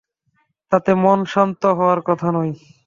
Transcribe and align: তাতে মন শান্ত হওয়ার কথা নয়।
তাতে 0.71 0.91
মন 1.03 1.19
শান্ত 1.25 1.61
হওয়ার 1.77 1.99
কথা 2.01 2.27
নয়। 2.31 2.53